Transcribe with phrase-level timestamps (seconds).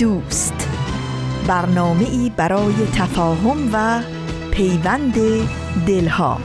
[0.00, 0.68] دوست.
[1.46, 4.02] برنامه ای برای تفاهم و
[4.50, 5.14] پیوند
[5.86, 6.40] دلها.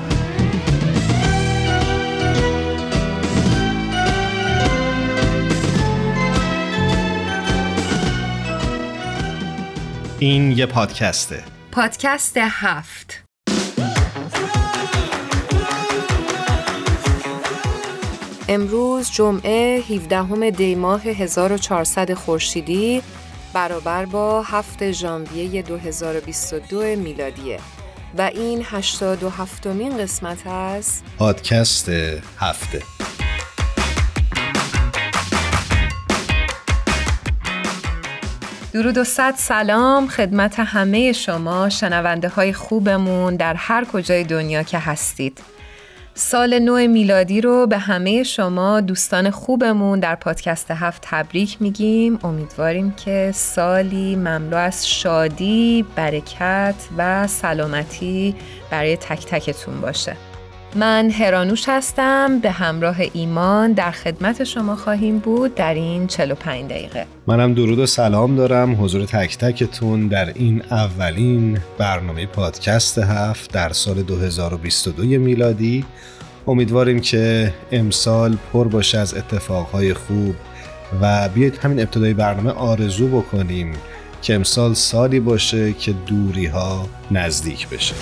[10.19, 11.43] این یه پادکسته.
[11.71, 13.23] پادکست هفت.
[18.49, 23.01] امروز جمعه 17 دی ماه 1400 خورشیدی.
[23.55, 27.59] برابر با 7 ژانویه 2022 میلادیه.
[28.17, 31.89] و این 87 مین قسمت از پادکست
[32.39, 32.81] هفته.
[38.73, 44.79] درود و صد سلام خدمت همه شما شنونده های خوبمون در هر کجای دنیا که
[44.79, 45.41] هستید.
[46.17, 52.19] سال نو میلادی رو به همه شما دوستان خوبمون در پادکست هفت تبریک میگیم.
[52.23, 58.35] امیدواریم که سالی مملو از شادی، برکت و سلامتی
[58.71, 60.17] برای تک تکتون باشه.
[60.75, 62.39] من هرانوش هستم.
[62.39, 67.05] به همراه ایمان در خدمت شما خواهیم بود در این 45 دقیقه.
[67.27, 73.73] منم درود و سلام دارم حضور تک تکتون در این اولین برنامه پادکست هفت در
[73.73, 75.85] سال 2022 میلادی.
[76.47, 80.35] امیدواریم که امسال پر باشه از اتفاقهای خوب
[81.01, 83.73] و بیایید همین ابتدای برنامه آرزو بکنیم
[84.21, 87.95] که امسال سالی باشه که دوری ها نزدیک بشه.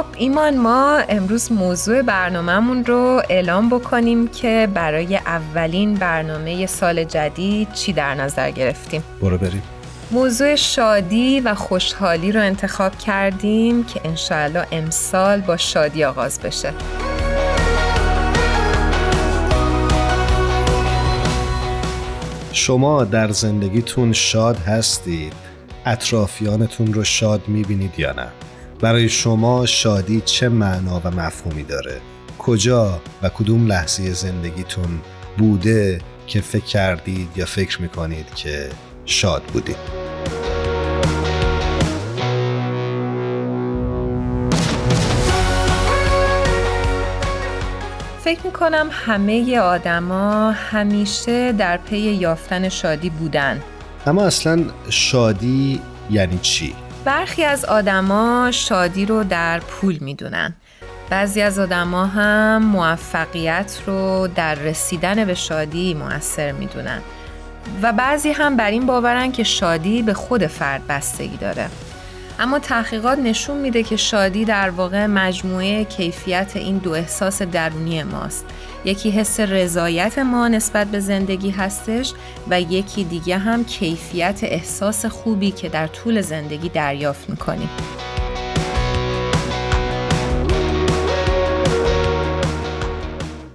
[0.00, 7.72] خب ایمان ما امروز موضوع برنامهمون رو اعلام بکنیم که برای اولین برنامه سال جدید
[7.72, 9.02] چی در نظر گرفتیم.
[9.22, 9.62] برو بریم.
[10.10, 16.72] موضوع شادی و خوشحالی رو انتخاب کردیم که انشاءالله امسال با شادی آغاز بشه.
[22.52, 25.32] شما در زندگیتون شاد هستید؟
[25.86, 28.26] اطرافیانتون رو شاد می‌بینید یا نه؟
[28.80, 32.00] برای شما شادی چه معنا و مفهومی داره؟
[32.38, 35.00] کجا و کدوم لحظه زندگیتون
[35.38, 38.68] بوده که فکر کردید یا فکر می‌کنید که
[39.04, 39.76] شاد بودید؟
[48.24, 53.62] فکر می‌کنم همه آدما همیشه در پی یافتن شادی بودن.
[54.06, 55.80] اما اصلا شادی
[56.10, 56.74] یعنی چی؟
[57.04, 60.54] برخی از آدما شادی رو در پول می‌دونن.
[61.10, 67.00] بعضی از آدما هم موفقیت رو در رسیدن به شادی موثر می‌دونن.
[67.82, 71.68] و بعضی هم بر این باورن که شادی به خود فرد بستگی داره.
[72.40, 78.44] اما تحقیقات نشون میده که شادی در واقع مجموعه کیفیت این دو احساس درونی ماست.
[78.84, 82.12] یکی حس رضایت ما نسبت به زندگی هستش
[82.50, 87.68] و یکی دیگه هم کیفیت احساس خوبی که در طول زندگی دریافت می‌کنیم.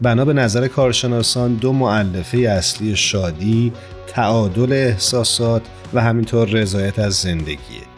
[0.02, 3.74] بنا به نظر کارشناسان دو معلفه اصلی شادی
[4.08, 5.62] تعادل احساسات
[5.94, 7.95] و همینطور رضایت از زندگیه.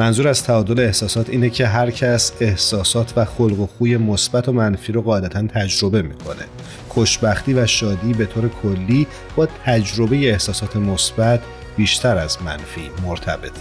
[0.00, 4.52] منظور از تعادل احساسات اینه که هر کس احساسات و خلق و خوی مثبت و
[4.52, 6.44] منفی رو قاعدتا تجربه می‌کنه.
[6.88, 9.06] خوشبختی و شادی به طور کلی
[9.36, 11.40] با تجربه احساسات مثبت
[11.76, 13.60] بیشتر از منفی مرتبطه.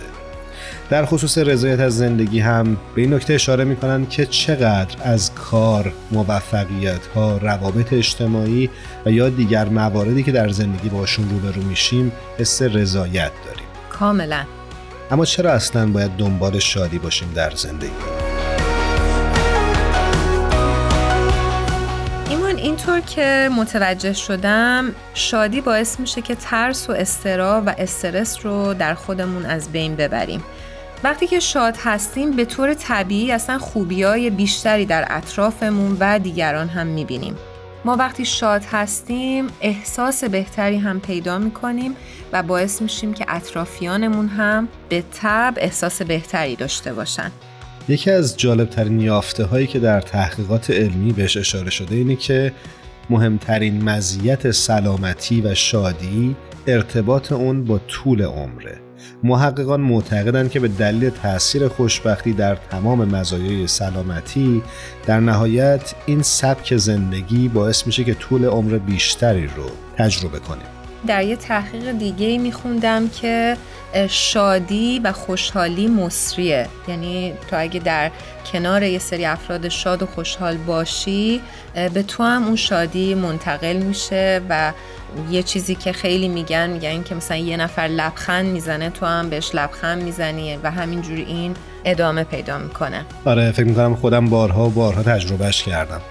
[0.89, 5.93] در خصوص رضایت از زندگی هم به این نکته اشاره می‌کنن که چقدر از کار،
[6.11, 8.69] موفقیت ها، روابط اجتماعی
[9.05, 13.67] و یا دیگر مواردی که در زندگی باشون روبرو میشیم حس رضایت داریم.
[13.89, 14.58] کاملا.
[15.11, 17.91] اما چرا اصلا باید دنبال شادی باشیم در زندگی؟
[22.29, 28.73] ایمان اینطور که متوجه شدم شادی باعث میشه که ترس و استرا و استرس رو
[28.73, 30.43] در خودمون از بین ببریم.
[31.03, 36.69] وقتی که شاد هستیم به طور طبیعی اصلا خوبی های بیشتری در اطرافمون و دیگران
[36.69, 37.35] هم می‌بینیم.
[37.85, 41.95] ما وقتی شاد هستیم احساس بهتری هم پیدا می‌کنیم
[42.33, 47.31] و باعث میشیم که اطرافیانمون هم به تب احساس بهتری داشته باشن.
[47.89, 52.53] یکی از جالبترین یافته هایی که در تحقیقات علمی بهش اشاره شده اینه که
[53.09, 56.35] مهمترین مزیت سلامتی و شادی
[56.67, 58.88] ارتباط اون با طول عمره.
[59.23, 64.63] محققان معتقدند که به دلیل تاثیر خوشبختی در تمام مزایای سلامتی
[65.05, 70.78] در نهایت این سبک زندگی باعث میشه که طول عمر بیشتری رو تجربه کنیم.
[71.07, 73.57] در یه تحقیق دیگه میخوندم که
[74.09, 76.67] شادی و خوشحالی مصریه.
[76.87, 78.11] یعنی تو اگه در
[78.53, 81.41] کنار یه سری افراد شاد و خوشحال باشی
[81.93, 84.73] به تو هم اون شادی منتقل میشه و
[85.31, 89.51] یه چیزی که خیلی میگن میگن که مثلا یه نفر لبخند می‌زنه تو هم بهش
[89.53, 91.55] لبخند می‌زنی و همینجوری این
[91.85, 93.05] ادامه پیدا می‌کنه.
[93.25, 96.01] آره فکر می‌کنم خودم بارها و بارها تجربهش کردم.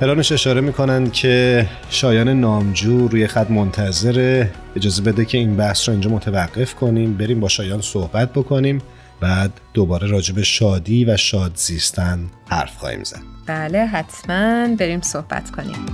[0.00, 5.92] پلانش اشاره می‌کنن که شایان نامجو روی خط منتظره اجازه بده که این بحث رو
[5.92, 7.16] اینجا متوقف کنیم.
[7.16, 8.82] بریم با شایان صحبت بکنیم.
[9.20, 13.20] بعد دوباره راجب شادی و شاد زیستن حرف خواهیم زد.
[13.46, 15.86] بله حتما بریم صحبت کنیم.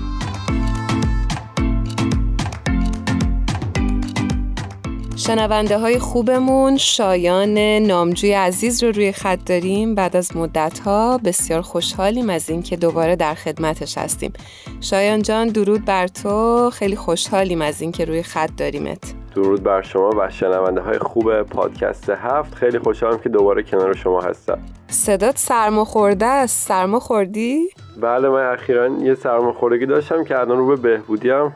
[5.17, 9.95] شنونده های خوبمون شایان نامجوی عزیز رو روی خط داریم.
[9.95, 14.33] بعد از مدت ها بسیار خوشحالیم از اینکه دوباره در خدمتش هستیم.
[14.81, 16.71] شایان جان درود بر تو.
[16.71, 19.15] خیلی خوشحالیم از اینکه روی خط داریمت.
[19.35, 22.55] درود بر شما و شنونده های خوب پادکست هفت.
[22.55, 24.59] خیلی خوشحالم که دوباره کنار شما هستم.
[24.89, 26.69] صدات سرما خورده است.
[26.69, 27.69] سرما خوردی؟
[28.01, 31.53] بله من اخیرا یه سرماخوردگی داشتم که الان رو به بهبودیم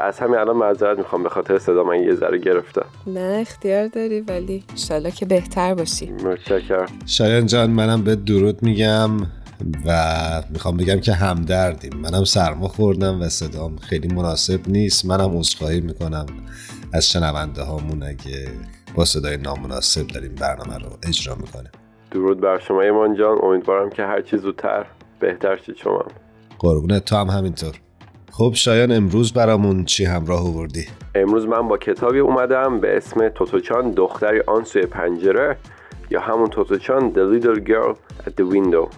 [0.00, 4.20] از همین الان معذرت می‌خوام به خاطر صدا من یه ذره گرفتم نه اختیار داری
[4.20, 6.12] ولی انشالله که بهتر باشی.
[6.12, 6.86] متشکرم.
[7.06, 9.10] شایان جان منم به درود میگم
[9.86, 11.96] و می‌خوام بگم که همدردیم.
[11.96, 15.06] منم سرما خوردم و صدام خیلی مناسب نیست.
[15.06, 16.26] منم عذرخواهی می‌کنم
[16.92, 18.48] از شنونده هامون اگه
[18.94, 21.70] با صدای نامناسب داریم برنامه رو اجرا می‌کنه
[22.10, 23.38] درود بر شما ایمان جان.
[23.42, 24.86] امیدوارم که هر چیز زودتر
[25.20, 26.04] بهتر شید شما
[26.58, 27.74] قربونت تو هم همینطور.
[28.32, 33.90] خب شایان امروز برامون چی همراه آوردی؟ امروز من با کتابی اومدم به اسم توتوچان
[33.90, 35.56] دختری آن سوی پنجره
[36.10, 37.96] یا همون توتوچان The Little Girl
[38.26, 38.88] at the Window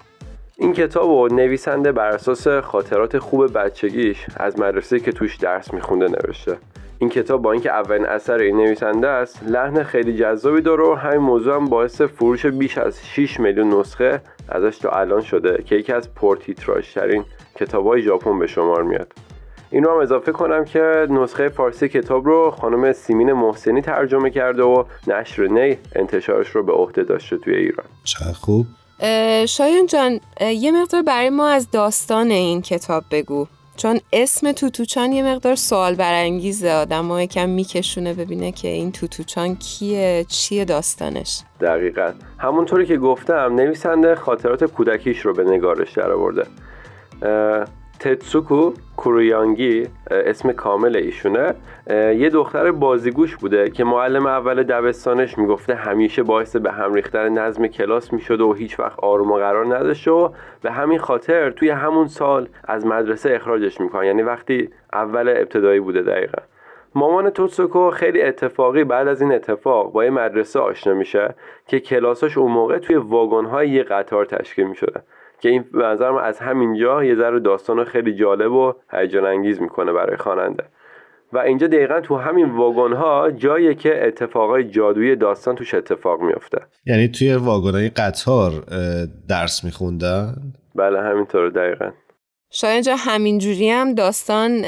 [0.57, 6.07] این کتاب و نویسنده بر اساس خاطرات خوب بچگیش از مدرسه که توش درس میخونده
[6.09, 6.57] نوشته
[6.99, 11.19] این کتاب با اینکه اولین اثر این نویسنده است لحن خیلی جذابی داره و همین
[11.19, 15.93] موضوع هم باعث فروش بیش از 6 میلیون نسخه ازش تا الان شده که یکی
[15.93, 17.25] از پرتیتراژترین
[17.59, 19.13] کتابهای ژاپن به شمار میاد.
[19.71, 24.63] این رو هم اضافه کنم که نسخه فارسی کتاب رو خانم سیمین محسنی ترجمه کرده
[24.63, 27.87] و نشر نی انتشارش رو به عهده داشته توی ایران.
[28.05, 28.67] چه خوب.
[29.47, 33.47] شایان جان یه مقدار برای ما از داستان این کتاب بگو.
[33.77, 36.73] چون اسم توتوچان یه مقدار سوال برانگیزه.
[36.73, 41.43] آدم ها یکم میکشونه ببینه که این توتوچان کیه چیه داستانش.
[41.61, 42.13] دقیقا.
[42.39, 46.47] همونطوری که گفتم نویسنده خاطرات کودکیش رو به نگارش در آورده
[48.01, 51.55] تتسوکو کورویانگی اسم کامل ایشونه.
[51.91, 57.67] یه دختر بازیگوش بوده که معلم اول دبستانش می‌گفته همیشه باعث به هم ریختن نظم
[57.67, 60.29] کلاس می‌شده و هیچ وقت آروم و قرار نداشته و
[60.63, 64.05] به همین خاطر توی همون سال از مدرسه اخراجش می‌کنن.
[64.05, 66.43] یعنی وقتی اول ابتدایی بوده دقیقا.
[66.95, 71.35] مامان توتسوکو خیلی اتفاقی بعد از این اتفاق با یه مدرسه آشنا میشه
[71.67, 75.03] که کلاساش اون موقع توی واگن یه قطار تشکیل می‌شده.
[75.41, 79.93] که این به نظرم از همینجا یه ذره داستان خیلی جالب و هیجان انگیز می‌کنه
[79.93, 80.65] برای خواننده.
[81.33, 86.59] و اینجا دقیقا تو همین واگن ها جایی که اتفاقای جادویی داستان توش اتفاق میفته
[86.87, 88.53] یعنی توی واگن های قطار
[89.29, 90.35] درس میخوندن؟
[90.75, 91.91] بله همینطور دقیقا.
[92.51, 94.63] شاید جا همینجوری هم داستان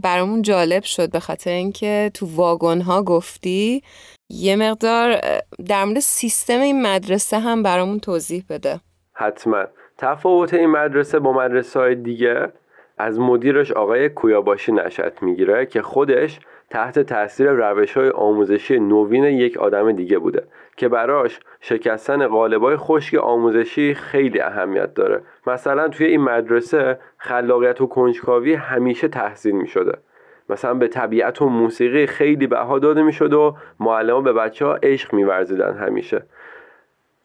[0.00, 3.82] برامون جالب شد به خاطر اینکه تو واگن ها گفتی
[4.30, 5.20] یه مقدار
[5.68, 8.80] در مورد سیستم این مدرسه هم برامون توضیح بده.
[9.12, 9.64] حتما.
[9.98, 12.52] تفاوت این مدرسه با مدرسه های دیگه
[12.98, 19.56] از مدیرش آقای کویاباشی نشد می‌گیره که خودش تحت تاثیر روش های آموزشی نوین یک
[19.56, 20.42] آدم دیگه بوده
[20.76, 25.22] که براش شکستن قالبای خشک آموزشی خیلی اهمیت داره.
[25.46, 29.98] مثلا توی این مدرسه خلاقیت و کنجکاوی همیشه تحسین می شده
[30.48, 35.14] مثلا به طبیعت و موسیقی خیلی بها داده می و معلم به بچه ها عشق
[35.14, 35.22] می
[35.80, 36.22] همیشه.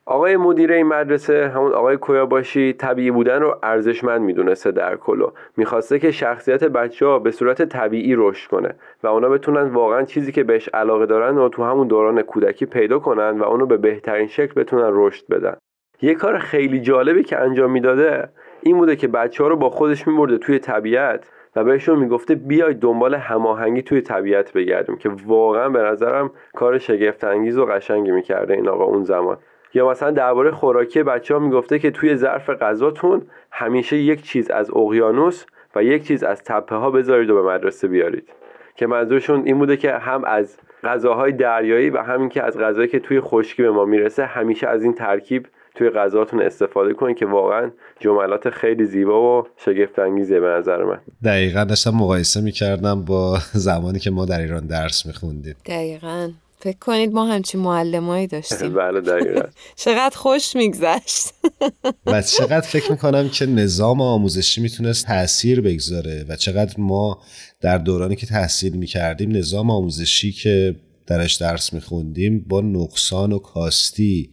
[0.05, 5.31] آقای مدیر این مدرسه همون آقای کویاباشی طبیعی بودن رو ارزشمند می‌دونسته در کلو.
[5.58, 10.31] می‌خواسته که شخصیت بچه ها به صورت طبیعی رشد کنه و اونا بتونن واقعا چیزی
[10.31, 14.27] که بهش علاقه دارن و تو همون دوران کودکی پیدا کنن و اونو به بهترین
[14.27, 15.58] شکل بتونن رشد بدن.
[16.01, 18.29] یه کار خیلی جالبی که انجام می‌داده
[18.62, 22.79] این بوده که بچه ها رو با خودش میبرده توی طبیعت و بهشون می‌گفته بیاید
[22.79, 28.53] دنبال هماهنگی توی طبیعت بگردیم که واقعا به نظرم کار شگفت انگیز و قشنگی می‌کرده
[28.53, 29.38] این آقا اون زمان.
[29.73, 34.71] یا مثلا درباره خوراکی بچه ها می‌گفته که توی ظرف غذاتون همیشه یک چیز از
[34.75, 38.29] اقیانوس و یک چیز از تپه ها بذارید و به مدرسه بیارید.
[38.75, 42.99] که منظورشون این بوده که هم از غذاهای دریایی و همین که از غذایی که
[42.99, 47.71] توی خشکی به ما می‌رسه همیشه از این ترکیب توی غذاتون استفاده کنید که واقعا
[47.99, 50.99] جملات خیلی زیبا و شگفت انگیزه به نظر من.
[51.23, 55.55] دقیقا داشتم مقایسه می‌کردم با زمانی که ما در ایران درس میخوندیم.
[55.65, 56.29] دقیقا.
[56.61, 58.73] فکر کنید ما همچین معلمایی داشتیم.
[58.73, 59.41] بله دقیقا.
[59.85, 61.27] چقدر خوش میگذشت.
[62.05, 67.21] و چقدر فکر می‌کنم که نظام آموزشی می‌تونست تاثیر بگذاره و چقدر ما
[67.61, 70.75] در دورانی که تحصیل می‌کردیم نظام آموزشی که
[71.07, 74.29] درش درس میخوندیم با نقصان و کاستی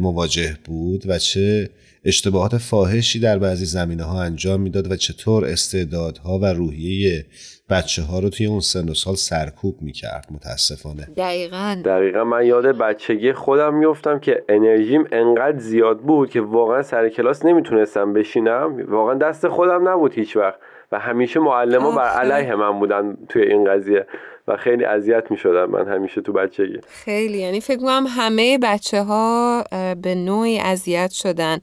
[0.00, 1.70] مواجه بود و چه
[2.04, 7.26] اشتباهات فاحشی در بعضی زمینه ها انجام می‌داد و چطور استعدادها و روحیه
[7.70, 11.08] بچه ها رو توی اون سن و سال سرکوب می‌کرد متاسفانه.
[11.16, 11.82] دقیقا.
[11.84, 17.44] دقیقا من یاد بچگی خودم میفتم که انرژیم انقدر زیاد بود که واقعا سر کلاس
[17.44, 18.84] نمی‌تونستم بشینم.
[18.88, 20.58] واقعا دست خودم نبود هیچ وقت
[20.92, 24.06] و همیشه معلم ها بر علیه من بودن توی این قضیه.
[24.48, 26.78] و خیلی اذیت می شدم من همیشه تو بچگی.
[26.88, 29.64] خیلی یعنی فکر کنم همه بچه ها
[30.02, 31.58] به نوعی اذیت شدن.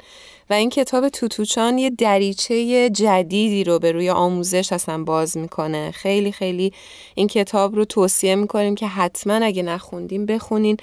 [0.50, 5.92] و این کتاب توتوچان یه دریچه جدیدی رو به روی آموزش اصلا باز می‌کنه.
[5.92, 6.74] خیلی خیلی
[7.16, 10.78] این کتاب رو توصیه می‌کنیم که حتما اگه نخوندیم بخونین.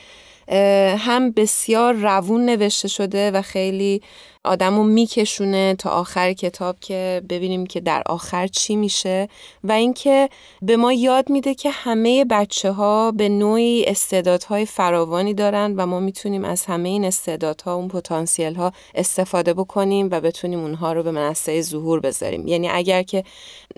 [0.98, 4.02] هم بسیار روون نوشته شده و خیلی
[4.44, 9.28] آدم رو میکشونه تا آخر کتاب که ببینیم که در آخر چی میشه
[9.64, 10.28] و اینکه
[10.62, 16.00] به ما یاد میده که همه بچه ها به نوعی استعدادهای فراوانی دارن و ما
[16.00, 21.10] می‌تونیم از همه این استعدادها اون پتانسیل ها استفاده بکنیم و بتونیم اونها رو به
[21.10, 22.48] منصه ظهور بذاریم.
[22.48, 23.24] یعنی اگر که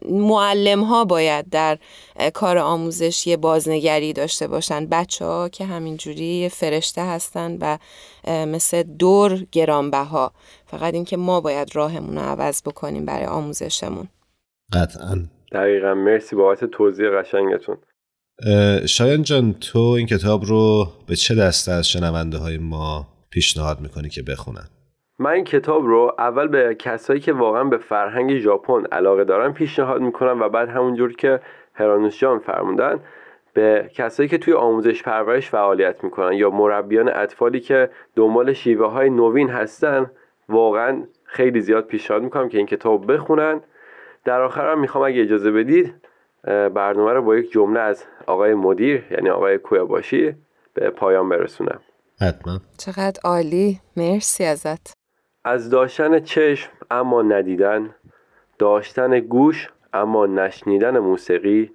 [0.09, 1.79] معلم ها باید در
[2.35, 7.79] کار آموزشی بازنگری داشته باشن بچه ها که همینجوری فرشته هستن و
[8.29, 10.33] مثل دور گرانبها.
[10.67, 14.09] فقط اینکه ما باید راهمون رو عوض بکنیم برای آموزشمون.
[14.73, 15.25] قطعا.
[15.53, 15.95] دقیقا.
[15.95, 17.77] مرسی بابت توضیح قشنگتون.
[18.87, 24.09] شایان جان تو این کتاب رو به چه دسته از شنونده های ما پیشنهاد می‌کنی
[24.09, 24.69] که بخونن؟
[25.19, 30.01] من این کتاب رو اول به کسایی که واقعا به فرهنگ ژاپن علاقه دارن پیشنهاد
[30.01, 31.41] می‌کنم و بعد همونجور که
[31.75, 33.01] هرانوس جان فرمودن
[33.55, 39.11] به کسایی که توی آموزش پرورش فعالیت می‌کنن یا مربیان اطفالی که دنبال شیوه های
[39.11, 40.11] نوین هستن
[40.49, 43.61] واقعا خیلی زیاد پیشنهاد می‌کنم که این کتاب بخونن.
[44.25, 45.95] در آخر هم می‌خوام اگه اجازه بدید
[46.75, 50.35] برنامه رو با یک جمله از آقای مدیر یعنی آقای کویاباشی
[50.75, 51.81] به پایان برسونم.
[52.21, 52.61] حتما.
[52.79, 53.81] چقدر عالی.
[53.97, 54.93] مرسی ازت.
[55.45, 57.95] از داشتن چشم اما ندیدن
[58.59, 61.71] داشتن گوش اما نشنیدن موسیقی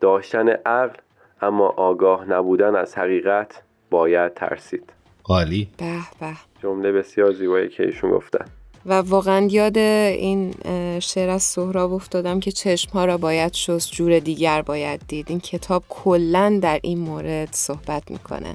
[0.00, 0.96] داشتن عقل
[1.42, 4.92] اما آگاه نبودن از حقیقت باید ترسید.
[5.24, 5.68] عالی.
[5.78, 5.84] به
[6.20, 6.32] به.
[6.62, 8.44] جمله بسیار زیبایی که ایشون گفتن.
[8.86, 10.54] و واقعا یاد این
[11.00, 15.26] شعر از سهراب افتادم که چشم ها را باید شست جور دیگر باید دید.
[15.28, 18.54] این کتاب کلا در این مورد صحبت می‌کنه.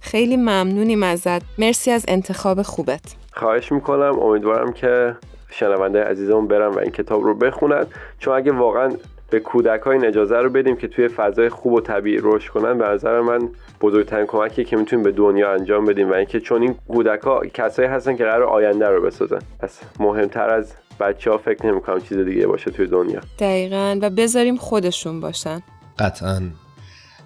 [0.00, 1.42] خیلی ممنونیم ازت.
[1.58, 3.16] مرسی از انتخاب خوبت.
[3.32, 4.18] خواهش می‌کنم.
[4.18, 5.16] امیدوارم که
[5.50, 7.86] شنونده عزیزمون برن و این کتاب رو بخونن.
[8.18, 8.92] چون اگه واقعا
[9.32, 12.78] به کودک های این اجازه رو بدیم که توی فضای خوب و طبیعی رشد کنن.
[12.78, 13.48] به نظر من
[13.80, 17.88] بزرگترین کمکی که می‌تونیم به دنیا انجام بدیم و اینکه چون این کودک ها کسایی
[17.88, 19.38] هستن که قرار آینده رو بسازن.
[19.60, 23.20] پس مهمتر از بچه ها فکر نمی‌کنم چیز دیگه باشه توی دنیا.
[23.38, 23.98] دقیقا.
[24.02, 25.62] و بذاریم خودشون باشن.
[25.98, 26.42] قطعا.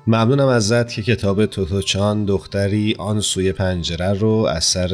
[0.06, 4.90] ممنونم ازت که کتاب توتوچان دختری آن سوی پنجره رو اثر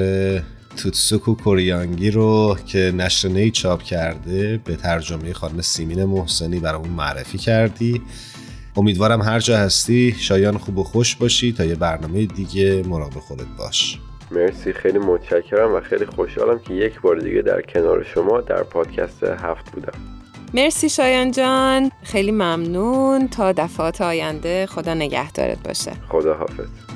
[0.76, 7.38] توتسوکو کوریانگی رو که نشر نی چاپ کرده به ترجمه خانم سیمین محسنی برامون معرفی
[7.38, 8.02] کردی.
[8.76, 13.46] امیدوارم هر جا هستی شایان خوب و خوش باشی تا یه برنامه دیگه مراقب خودت
[13.58, 13.98] باش.
[14.30, 19.24] مرسی خیلی متشکرم و خیلی خوشحالم که یک بار دیگه در کنار شما در پادکست
[19.24, 19.98] هفت بودم.
[20.54, 21.90] مرسی شایان جان.
[22.02, 23.28] خیلی ممنون.
[23.28, 25.92] تا دفعات آینده خدا نگهدارت باشه.
[26.08, 26.91] خدا حافظ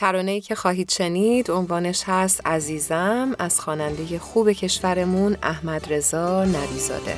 [0.00, 7.16] ترانه‌ای که خواهید شنید عنوانش هست عزیزم از خواننده خوب کشورمون احمد رضا نبیزاده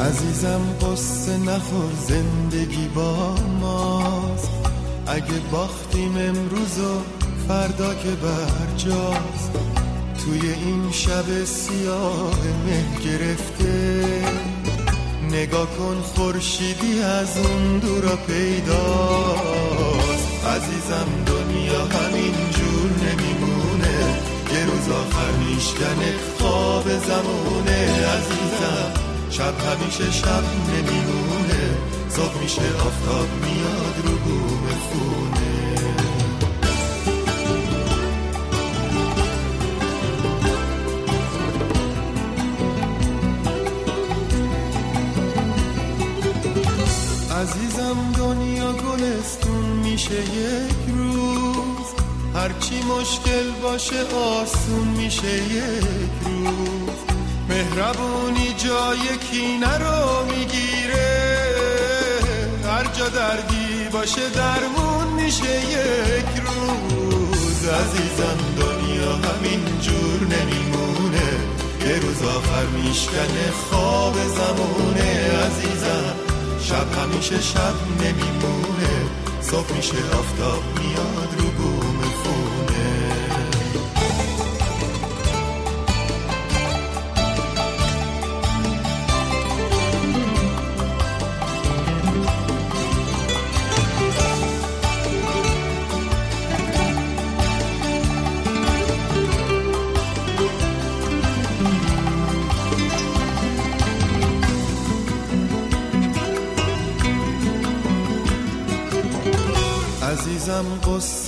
[0.00, 4.50] عزیزم قصه نخور زندگی با ماست.
[5.06, 7.00] اگه باختیم امروز و
[7.48, 9.50] فردا که برجاست.
[10.24, 12.34] توی این شب سیاه
[12.66, 14.49] مه گرفته.
[15.32, 19.80] نگاه کن خورشیدی از اون دورا پیداست.
[20.46, 23.98] عزیزم دنیا همین جور نمیمونه.
[24.52, 27.80] یه روز آخر میشکنه خواب زمونه.
[28.16, 28.92] عزیزم
[29.30, 31.62] شب همیشه شب نمیمونه.
[32.08, 35.49] صبح میشه آفتاب میاد رو بوم خونه.
[47.40, 51.86] عزیزم دنیا گلستون میشه یک روز.
[52.34, 56.98] هرچی مشکل باشه آسون میشه یک روز.
[57.48, 61.40] مهربونی جای کینه رو می‌گیره.
[62.64, 67.68] هر جا دردی باشه درمون میشه یک روز.
[67.68, 71.30] عزیزم دنیا همین جور نمیمونه.
[71.86, 75.30] یه روز آخر میشکنه خواب زمونه.
[75.46, 76.29] عزیزم
[76.70, 78.92] شب همیشه شب نمیمونه.
[79.40, 81.79] صبح میشه آفتاب میاد رو بوم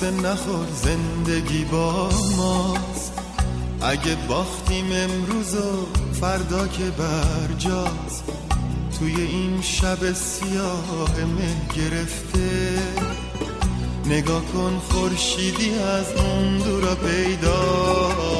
[0.02, 3.12] قصه نخور زندگی با ماست.
[3.82, 5.86] اگه باختیم امروز و
[6.20, 8.24] فردا که برجاست.
[8.98, 12.78] توی این شب سیاه مه گرفته.
[14.06, 18.38] نگاه کن خورشیدی از اون دورا پیداست.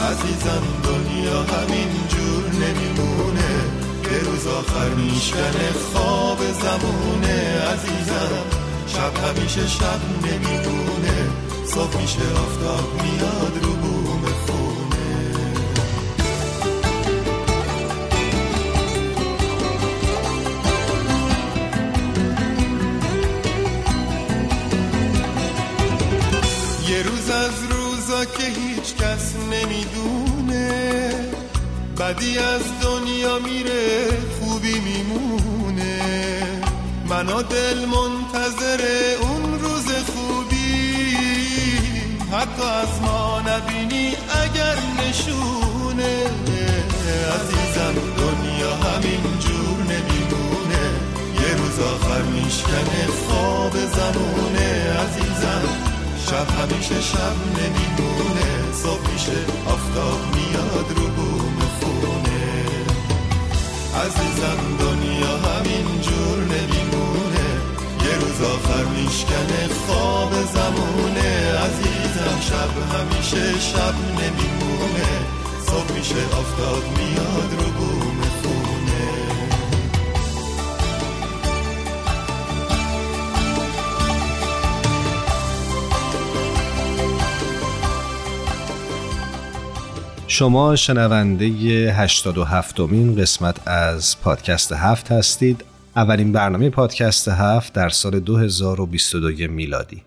[0.00, 3.54] عزیزم دنیا همین جور نمیمونه.
[4.02, 8.53] به روز آخر میشکنه خواب زمونه عزیزم
[8.94, 11.30] شب همیشه شب نمیمونه
[11.66, 15.34] صبح میشه آفتاب میاد رو بوم خونه.
[26.88, 31.10] یه روز از روزا که هیچ کس نمی‌دونه.
[31.98, 34.08] بدی از دنیا میره
[34.40, 35.53] خوبی میمونه.
[37.08, 38.80] منو دل منتظر
[39.20, 41.16] اون روز خوبی.
[42.32, 46.14] حتی از ما نبینی اگر نشونه.
[47.34, 50.84] عزیزم دنیا همین جور نمیمونه
[51.40, 54.68] یه روز آخر میشکنه خواب زمونه.
[55.04, 55.62] عزیزم
[56.26, 58.72] شب همیشه شب نمیمونه.
[58.82, 62.44] صبح میشه آفتاب میاد رو بوم خونه.
[64.04, 65.03] عزیزم دنیا
[68.44, 72.40] آخر میشکنه خواب زمونه عزیزم.
[72.40, 75.10] شب همیشه شب نمیمونه.
[75.66, 78.74] صبح میشه آفتاب میاد رو بوم خونه.
[90.26, 95.64] شما شنونده 87 مین قسمت از پادکست هفت هستید.
[95.96, 100.02] اولین برنامه پادکست هفت در سال 2022 میلادی.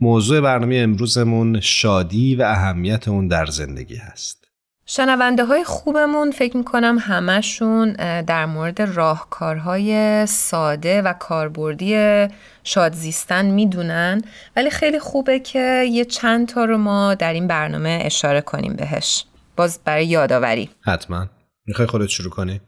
[0.00, 4.44] موضوع برنامه امروزمون شادی و اهمیت اون در زندگی هست.
[4.86, 7.92] شنونده های خوبمون فکر می‌کنم همشون
[8.22, 12.26] در مورد راهکارهای ساده و کاربردی
[12.64, 14.22] شادزیستن می‌دونن.
[14.56, 19.24] ولی خیلی خوبه که یه چند تا رو ما در این برنامه اشاره کنیم بهش.
[19.56, 20.70] باز برای یادآوری.
[20.80, 21.26] حتما.
[21.66, 22.60] می‌خوای خودت شروع کنی؟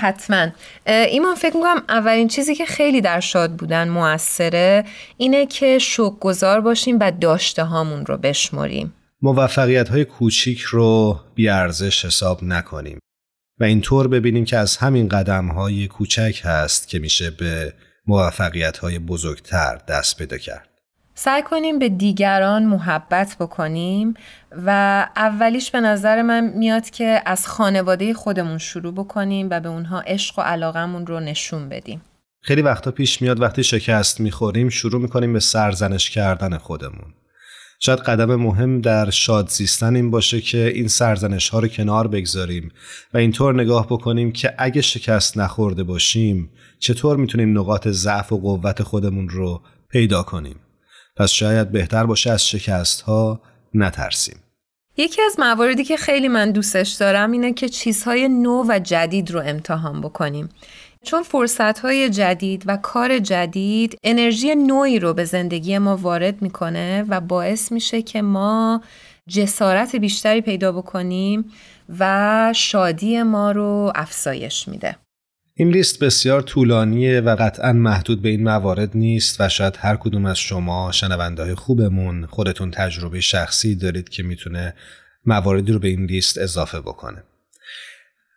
[0.00, 0.48] حتما.
[0.86, 4.84] ایمان فکر می‌کنم اولین چیزی که خیلی در شاد بودن موثره
[5.16, 5.78] اینه که
[6.20, 8.94] گذار باشیم و داشته هامون رو بشمریم.
[9.22, 12.98] موفقیت های کوچیک رو بیارزش حساب نکنیم
[13.60, 17.74] و اینطور ببینیم که از همین قدم های کوچک هست که میشه به
[18.06, 20.68] موفقیت های بزرگتر دست پیدا کرد.
[21.18, 24.14] سعی کنیم به دیگران محبت بکنیم
[24.66, 24.70] و
[25.16, 30.38] اولیش به نظر من میاد که از خانواده خودمون شروع بکنیم و به اونها عشق
[30.38, 32.02] و علاقمون رو نشون بدیم.
[32.42, 37.14] خیلی وقتا پیش میاد وقتی شکست می‌خوریم شروع می‌کنیم به سرزنش کردن خودمون.
[37.80, 42.72] شاید قدم مهم در شاد زیستن این باشه که این سرزنش ها رو کنار بگذاریم
[43.14, 48.82] و اینطور نگاه بکنیم که اگه شکست نخورده باشیم چطور می‌تونیم نقاط ضعف و قوت
[48.82, 50.56] خودمون رو پیدا کنیم.
[51.16, 53.40] پس شاید بهتر باشه از شکست ها
[53.74, 54.36] نترسیم.
[54.96, 59.40] یکی از مواردی که خیلی من دوستش دارم اینه که چیزهای نو و جدید رو
[59.40, 60.48] امتحان بکنیم.
[61.04, 67.04] چون فرصت های جدید و کار جدید انرژی نوعی رو به زندگی ما وارد می‌کنه
[67.08, 68.82] و باعث میشه که ما
[69.28, 71.52] جسارت بیشتری پیدا بکنیم
[71.98, 74.96] و شادی ما رو افزایش میده.
[75.58, 80.26] این لیست بسیار طولانیه و قطعا محدود به این موارد نیست و شاید هر کدوم
[80.26, 84.74] از شما شنونده های خوبمون خودتون تجربه شخصی دارید که می‌تونه
[85.26, 87.22] مواردی رو به این لیست اضافه بکنه.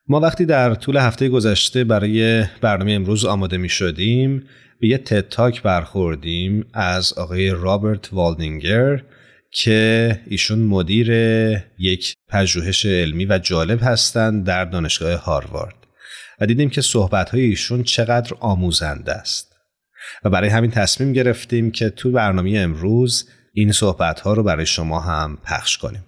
[0.08, 4.44] ما وقتی در طول هفته گذشته برای برنامه امروز آماده می شدیم
[4.80, 9.04] به یه تتاک برخوردیم از آقای رابرت والدینگر
[9.52, 11.12] که ایشون مدیر
[11.80, 15.79] یک پژوهش علمی و جالب هستند در دانشگاه هاروارد
[16.42, 19.56] و دیدیم که صحبتهای ایشون چقدر آموزنده است.
[20.24, 25.38] و برای همین تصمیم گرفتیم که تو برنامه امروز این صحبتها رو برای شما هم
[25.46, 26.06] پخش کنیم.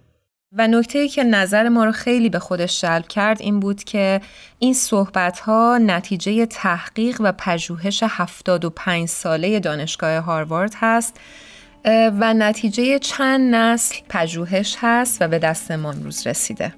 [0.53, 4.21] و نکته که نظر ما رو خیلی به خودش جلب کرد این بود که
[4.59, 11.19] این صحبت ها نتیجه تحقیق و پژوهش 75 ساله دانشگاه هاروارد هست
[12.19, 16.73] و نتیجه چند نسل پژوهش هست و به دست ما امروز رسیده.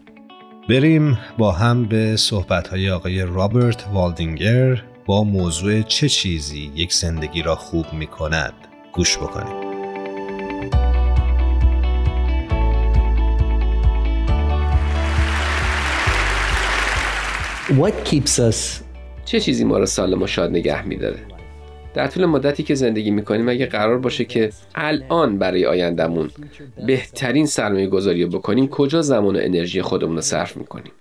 [0.70, 7.42] بریم با هم به صحبت های آقای رابرت والدینگر با موضوع چه چیزی یک زندگی
[7.42, 8.54] را خوب می کند
[8.94, 9.74] گوش بکنیم.
[17.82, 18.84] What keeps us
[19.26, 21.33] چه چیزی ما رو سالم و شاد نگه میداره؟
[21.94, 26.30] در طول مدتی که زندگی می‌کنیم اگه قرار باشه که الان برای آیندهمون
[26.88, 30.92] بهترین سرمایه گذاری رو بکنیم کجا زمان و انرژی خودمون رو صرف می‌کنیم؟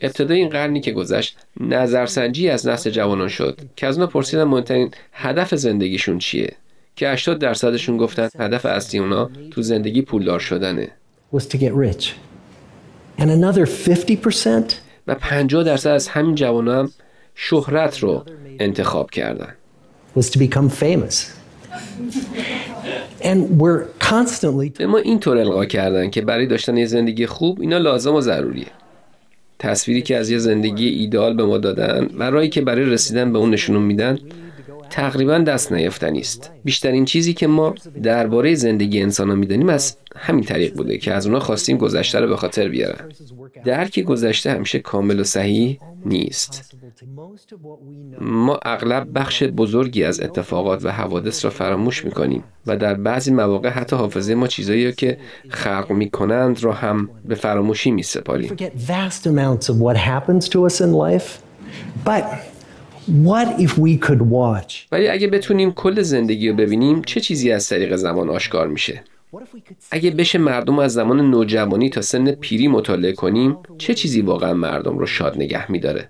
[0.00, 4.90] ابتدای این قرنی که گذشت نظرسنجی از نسل جوانان شد که از اونا پرسیدن مهمترین
[5.12, 6.52] هدف زندگیشون چیه؟
[6.96, 10.88] که 80 درصدشون گفتن هدف اصلی اونا تو زندگی پولدار شدنه.
[11.34, 12.14] Was to get rich.
[13.18, 14.74] And another 50%
[15.06, 16.90] و 50 درصد از همین جوان هم
[17.40, 18.24] شهرت رو
[18.58, 19.54] انتخاب کردن.
[24.78, 28.66] به ما اینطور القا کردن که برای داشتن یه زندگی خوب اینا لازم و ضروریه.
[29.58, 33.38] تصویری که از یه زندگی ایدال به ما دادن و راهی که برای رسیدن به
[33.38, 34.18] اون نشون میدن
[34.90, 40.44] تقریبا دست نیافتنی است بیشترین چیزی که ما درباره زندگی انسان ها می‌دانیم از همین
[40.44, 43.08] طریق بوده که از اونا خواستیم گذشته رو به خاطر بیارن.
[43.64, 46.74] درک گذشته همیشه کامل و صحیح نیست.
[48.20, 53.68] ما اغلب بخش بزرگی از اتفاقات و حوادث را فراموش می‌کنیم و در بعضی مواقع
[53.68, 58.56] حتی حافظه ما چیزایی که خلق می‌کنند را هم به فراموشی میسپاریم.
[63.08, 64.86] What if we could watch?
[64.92, 69.02] ولی اگه بتونیم کل زندگی رو ببینیم چه چیزی از طریق زمان آشکار میشه؟
[69.90, 74.98] اگه بشه مردم از زمان نوجوانی تا سن پیری مطالعه کنیم چه چیزی واقعا مردم
[74.98, 76.08] رو شاد نگه میداره.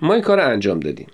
[0.00, 1.06] ما این کار انجام دادیم.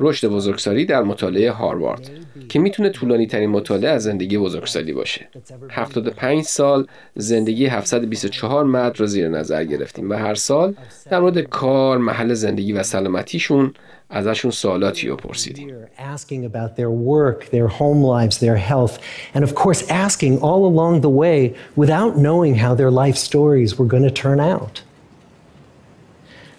[0.00, 2.10] رشد بزرگسالی در مطالعه هاروارد.
[2.48, 5.28] که می‌تونه طولانی ترین مطالعه از زندگی بزرگسالی باشه.
[5.70, 10.74] 75 سال زندگی 724 مرد رو زیر نظر گرفتیم و هر سال
[11.10, 13.74] در مورد کار محل زندگی و سلامتیشون
[14.10, 15.68] ازشون سوالاتی رو پرسیدیم.
[15.68, 18.98] Here, asking about their work, their home lives, their health,
[19.34, 23.88] and of course, asking all along the way without knowing how their life stories were
[23.94, 24.82] going to turn out.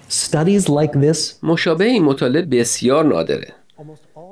[0.10, 3.54] Studies like this مشابه این مطالعه بسیار نادره.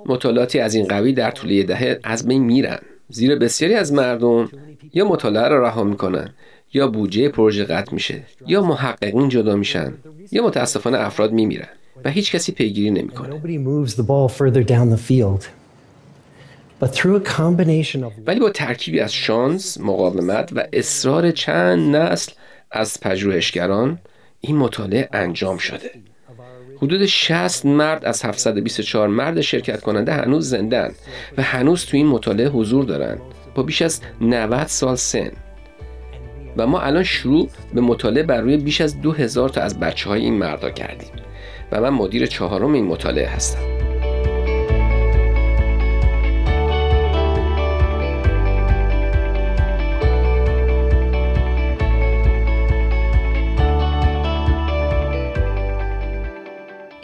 [0.06, 2.80] مطالعاتی از این قوی در طول یه دهه از بین میرن.
[3.10, 4.50] زیرا بسیاری از مردم
[4.94, 6.30] یا مطالعه را رها می‌کنن
[6.74, 9.94] یا بودجه پروژه قطع میشه یا محققین جدا میشن
[10.32, 11.68] یا متاسفانه افراد میمیرن
[12.06, 13.42] و هیچ کسی پیگیری نمی‌کنه.
[18.28, 22.32] ولی با ترکیبی از شانس، مقاومت و اصرار چند نسل
[22.72, 24.00] از پژوهشگران
[24.39, 25.92] این مطالعه انجام شده.
[26.84, 30.91] حدود 60 مرد از 724 مرد شرکت کننده هنوز زندن
[31.38, 33.17] و هنوز تو این مطالعه حضور دارن
[33.56, 35.32] با بیش از 90 سال سن.
[36.58, 40.22] و ما الان شروع به مطالعه بر روی بیش از 2000 تا از بچه های
[40.22, 41.10] این مردا کردیم.
[41.72, 43.92] و من مدیر چهارم این مطالعه هستم.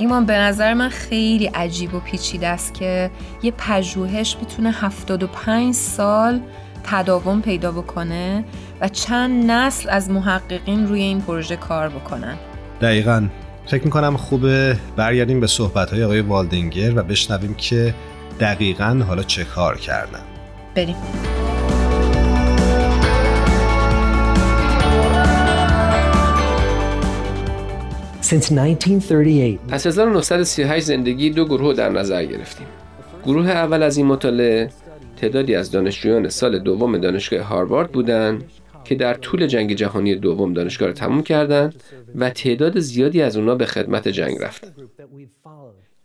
[0.09, 3.11] ایمان به نظر من خیلی عجیب و پیچیده است که
[3.43, 6.41] یه پژوهش می‌تونه 75 سال
[6.83, 8.43] تداوم پیدا بکنه
[8.81, 12.37] و چند نسل از محققین روی این پروژه کار بکنن.
[12.81, 13.27] دقیقا.
[13.65, 17.93] فکر می‌کنم خوبه برگردیم به صحبت آقای والدینگر و بشنویم که
[18.39, 20.21] دقیقا حالا چه کار کردن.
[20.75, 20.95] بریم.
[28.29, 32.67] Since 1938, از 1938 زندگی دو گروه در نظر گرفتیم.
[33.25, 34.69] گروه اول از این مطالعه
[35.17, 38.43] تعدادی از دانشجویان سال دوم دانشگاه هاروارد بودند
[38.83, 41.83] که در طول جنگ جهانی دوم دانشگاه را تموم کردند
[42.15, 44.75] و تعداد زیادی از اونا به خدمت جنگ رفتند.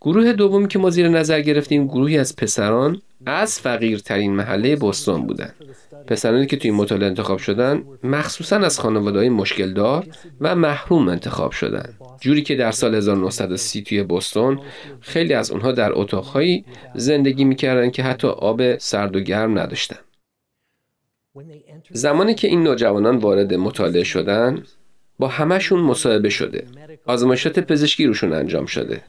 [0.01, 5.55] گروه دومی که ما زیر نظر گرفتیم گروهی از پسران از فقیرترین محله بوستون بودند.
[6.07, 10.07] پسرانی که توی این مطالعه انتخاب شدن مخصوصا از خانواده مشکل دار
[10.41, 11.93] و محروم انتخاب شدن.
[12.21, 14.59] جوری که در سال 1930 توی بوستون
[15.01, 19.99] خیلی از اونها در اتاقهایی زندگی می‌کردن که حتی آب سرد و گرم نداشتن.
[21.91, 24.63] زمانی که این نوجوانان وارد مطالعه شدن
[25.19, 26.65] با همهشون مصاحبه شده.
[27.05, 29.01] آزمایشات پزشکی روشون انجام شده.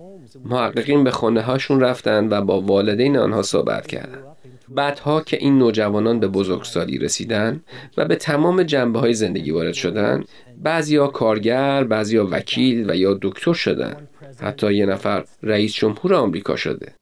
[0.44, 4.25] محققین به خانه هاشون رفتن و با والدین آنها صحبت کردند.
[4.68, 7.61] بعدها که این نوجوانان به بزرگسالی رسیدن
[7.96, 10.25] و به تمام جنبه های زندگی وارد شدن
[10.62, 14.09] بعضیا کارگر، بعضیا وکیل و یا دکتر شدن.
[14.40, 16.92] حتی یه نفر رئیس جمهور آمریکا شده.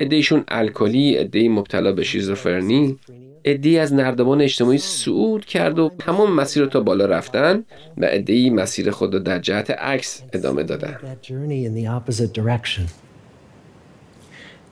[0.00, 2.98] ادهیشون الکلی، ادهی مبتلا به شیزوفرنی.
[3.44, 7.64] ادهی از نردبان اجتماعی صعود کرد و تمام مسیر رو تا بالا رفتن
[7.96, 10.98] و ادهی مسیر خود رو در جهت عکس ادامه دادن.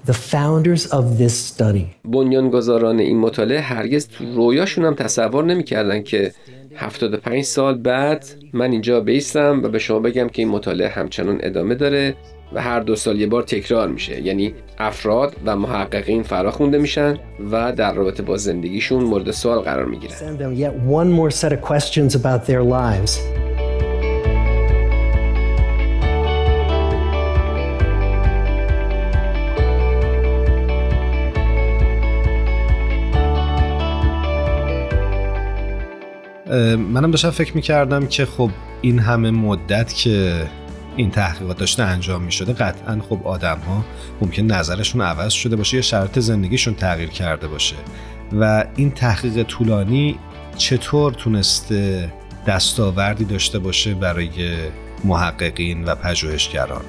[0.07, 1.85] The founders of this study.
[2.05, 6.33] بنیانگذاران این مطالعه هرگز تو رویاشون هم تصور نمی‌کردن که
[6.77, 11.75] 75 سال بعد من اینجا بیستم و به شما بگم که این مطالعه همچنان ادامه
[11.75, 12.15] داره.
[12.55, 17.19] و هر دو سال یه بار تکرار میشه یعنی افراد و محققین فراخونده میشن
[17.53, 21.53] و در رابطه با زندگیشون مورد سوال قرار می‌گیرن send them yet one more set
[21.53, 23.19] of questions about their lives.
[36.47, 38.51] اه، منم داشتم فکر می‌کردم که خب
[38.83, 40.47] این همه مدت که
[40.97, 43.85] این تحقیقات داشته انجام می‌شده قطعا خب آدم ها
[44.21, 47.77] ممکن نظرشون عوض شده باشه یا شرط زندگیشون تغییر کرده باشه.
[48.41, 50.19] و این تحقیق طولانی
[50.57, 52.13] چطور تونسته
[52.47, 54.57] دستاوردی داشته باشه برای
[55.05, 56.85] محققین و پژوهشگران؟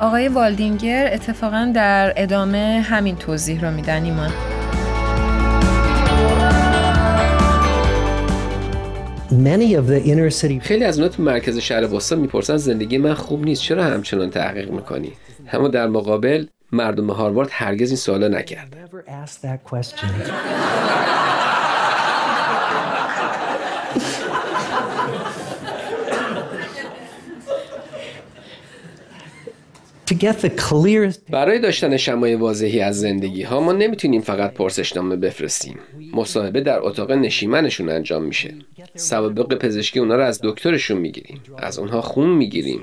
[0.00, 4.32] آقای والدینگر اتفاقا در ادامه همین توضیح رو میدن ایمان.
[10.60, 14.70] خیلی از اونها تو مرکز شهر وسطا می‌پرسن زندگی من خوب نیست چرا همچنان تحقیق
[14.70, 15.12] می‌کنی؟
[15.52, 18.88] اما در مقابل مردم هاروارد هرگز این سوالا نکردن.
[31.30, 35.78] برای داشتن شمای واضحی از زندگی ها ما نمی‌تونیم فقط پرسشنامه بفرستیم.
[36.12, 38.54] مصاحبه در اتاق نشیمنشون انجام میشه.
[38.94, 41.40] سوابق پزشکی اونا رو از دکترشون می‌گیریم.
[41.58, 42.80] از اونها خون می‌گیریم.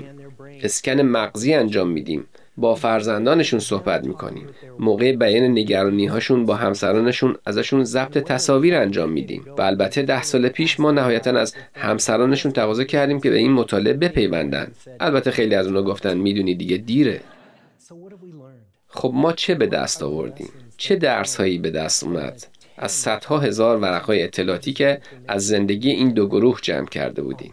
[0.62, 2.24] اسکن مغزی انجام میدیم.
[2.56, 4.46] با فرزندانشون صحبت می‌کنیم.
[4.78, 10.48] موقع بیان نگرانی هاشون با همسرانشون ازشون ضبط تصاویر انجام میدیم و البته ده سال
[10.48, 14.72] پیش ما نهایتا از همسرانشون تقاضا کردیم که به این مطالعه بپیوندن.
[15.00, 17.20] البته خیلی از اونا گفتن می‌دونی دیگه دیره.
[18.88, 23.76] خب ما چه به دست آوردیم؟ چه درس هایی به دست اومد؟ از صدها هزار
[23.76, 27.52] ورقهای اطلاعاتی که از زندگی این دو گروه جمع کرده بودیم.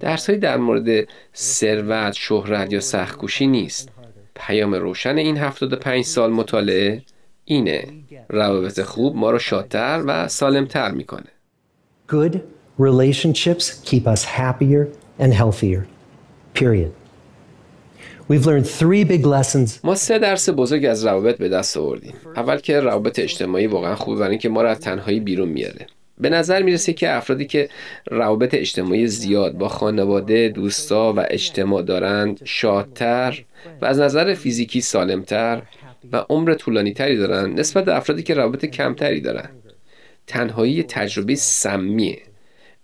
[0.00, 3.88] درس در مورد ثروت، شهرت یا سختکوشی نیست.
[4.34, 7.02] پیام روشن این 75 سال مطالعه
[7.44, 7.84] اینه.
[8.28, 11.30] روابط خوب ما رو شادتر و سالمتر می‌کنه.
[12.08, 12.38] good
[12.78, 14.86] relationships keep us happier
[15.20, 15.86] and healthier.
[16.54, 16.92] Period.
[18.30, 22.14] We've learned three big lessons ما سه درس بزرگ از روابط به دست آوردیم.
[22.36, 25.86] اول که روابط اجتماعی واقعا خوبه برای اینکه ما رو از تنهایی بیرون میاره.
[26.18, 27.68] به نظر می‌رسه که افرادی که
[28.10, 33.44] روابط اجتماعی زیاد با خانواده، دوستا و اجتماع دارند شادتر
[33.82, 35.62] و از نظر فیزیکی سالمتر
[36.12, 39.50] و عمر طولانی تری دارن نسبت به افرادی که روابط کمتری دارن.
[40.26, 42.18] تنهایی تجربه سمیه.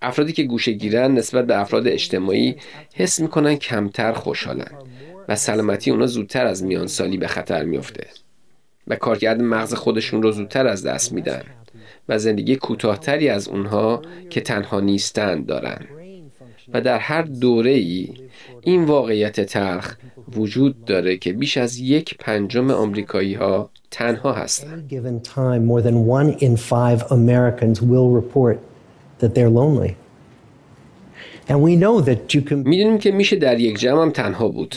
[0.03, 2.57] افرادی که گوشه گیرن نسبت به افراد اجتماعی
[2.95, 4.73] حس می‌کنن کمتر خوشحالن
[5.29, 8.07] و سلامتی اونا زودتر از میان سالی به خطر میفته
[8.87, 11.43] و کارکرد مغز خودشون رو زودتر از دست میدن
[12.09, 15.87] و زندگی کوتاهتری از اونها که تنها نیستند دارن
[16.73, 18.09] و در هر دوره ای
[18.63, 19.97] این واقعیت تلخ
[20.37, 24.89] وجود داره که بیش از یک پنجم آمریکایی ها تنها هستند.
[32.57, 34.75] می‌دونیم که میشه در یک جمع هم تنها بود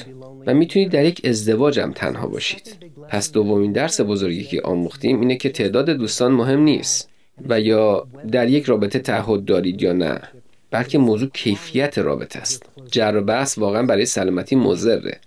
[0.47, 2.75] و می‌تونید در یک ازدواج هم تنها باشید.
[3.09, 7.12] پس دومین درس بزرگی که آموختیم اینه که تعداد دوستان مهم نیست.
[7.50, 10.22] و یا در یک رابطه تعهد دارید یا نه
[10.72, 12.65] بلکه موضوع کیفیت رابطه است.
[12.91, 15.19] جر و بحث واقعا برای سلامتی مضره.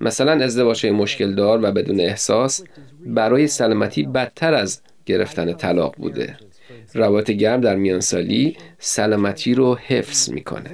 [0.00, 2.62] مثلا ازدواج مشکل دار و بدون احساس
[3.06, 6.36] برای سلامتی بدتر از گرفتن طلاق بوده.
[6.94, 10.70] روابط گرم در میانسالی سلامتی رو حفظ می‌کنه.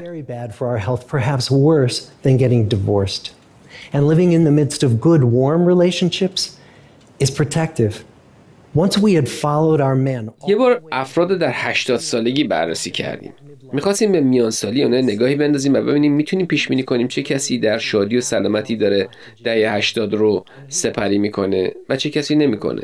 [10.49, 13.33] یه بار افراد در 80 سالگی بررسی کردیم.
[13.73, 17.79] می‌خواستیم به میانسالی اونها نگاهی بندازیم و ببینیم می‌تونیم پیش بینی کنیم چه کسی در
[17.79, 19.09] شادی و سلامتی داره
[19.45, 22.83] دهه 80 رو سپری می‌کنه و چه کسی نمی‌کنه.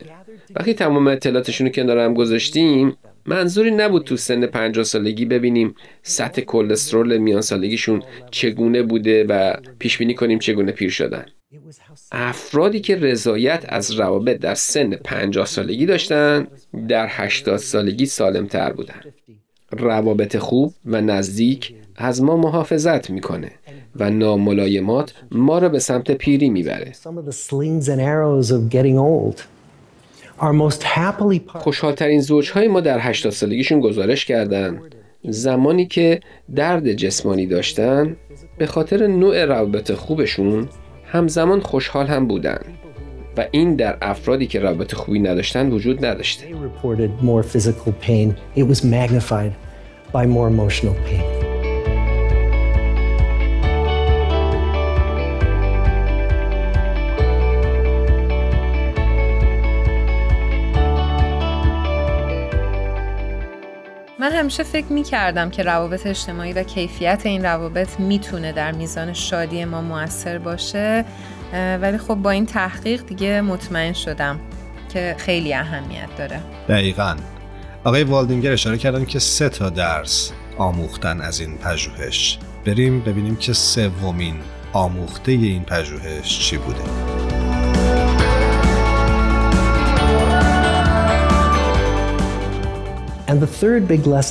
[0.55, 6.43] وقتی تمام اطلاعاتشون رو کنار هم گذاشتیم منظوری نبود تو سن 50 سالگی ببینیم سطح
[6.43, 11.27] کلسترول میان سالگیشون چگونه بوده و پیش بینی کنیم چگونه پیر شدن.
[12.13, 16.47] افرادی که رضایت از روابط در سن 50 سالگی داشتن
[16.89, 19.01] در 80 سالگی سالم تر بودن.
[19.71, 23.51] روابط خوب و نزدیک از ما محافظت می‌کنه
[23.97, 26.93] و ناملایمات ما را به سمت پیری می‌بره.
[31.47, 34.81] خوشحالترین زوجهای ما در 80 سالگیشون گزارش کردن.
[35.29, 36.21] زمانی که
[36.55, 38.17] درد جسمانی داشتن
[38.59, 40.69] به خاطر نوع روابط خوبشون
[41.15, 42.61] همزمان خوشحال هم بودن
[43.37, 46.47] و این در افرادی که روابط خوبی نداشتن وجود نداشته.
[64.45, 69.65] همیشه فکر می کردم که روابط اجتماعی و کیفیت این روابط می‌تونه در میزان شادی
[69.65, 71.05] ما موثر باشه
[71.53, 74.41] ولی خب با این تحقیق دیگه مطمئن شدم
[74.93, 76.41] که خیلی اهمیت داره.
[76.69, 77.17] دقیقا.
[77.85, 82.39] آقای والدینگر اشاره کردن که سه تا درس آموختن از این پژوهش.
[82.67, 84.37] بریم ببینیم که سومین
[84.73, 87.14] آموخته این پژوهش چی بوده.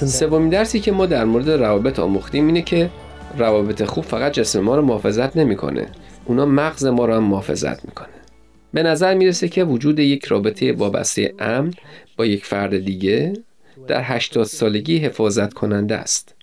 [0.08, 2.89] سومین درسی که ما در مورد روابط آموختیم اینه که
[3.38, 5.88] روابط خوب فقط جسم ما رو محافظت نمی‌کنه.
[6.25, 8.08] اونا مغز ما رو هم محافظت می‌کنه.
[8.73, 11.73] به نظر می‌رسه که وجود یک رابطه وابسته امن
[12.17, 13.34] با یک فرد دیگه
[13.88, 16.36] در 80 سالگی حفاظت کننده است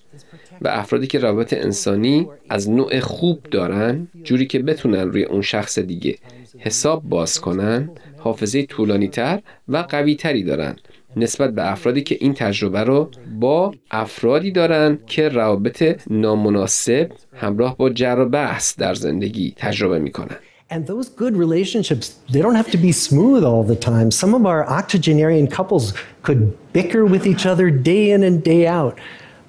[0.63, 5.79] و افرادی که روابط انسانی از نوع خوب دارن جوری که بتونن روی اون شخص
[5.79, 6.17] دیگه
[6.59, 10.77] حساب باز کنن حافظه طولانی تر و قوی تری دارن.
[11.17, 17.91] نسبت به افرادی که این تجربه رو با افرادی دارن که روابط نامناسب همراه با
[17.91, 20.37] جر و بحث در زندگی تجربه می‌کنن
[20.73, 24.13] And those good relationships, they don't have to be smooth all the time.
[24.13, 28.97] Some of our octogenarian couples could bicker with each other day in and day out.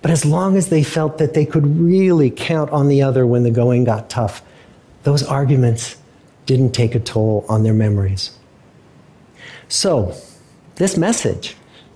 [0.02, 3.43] But as long as they felt that they could really count on the other when
[3.43, 4.41] the going got tough,
[5.04, 5.97] those arguments
[6.47, 8.24] didn't take a toll on their memories.
[9.67, 10.15] So,
[10.82, 11.48] this message